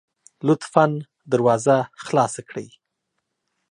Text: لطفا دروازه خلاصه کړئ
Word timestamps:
لطفا 0.47 0.85
دروازه 1.31 1.77
خلاصه 2.05 2.41
کړئ 2.49 2.67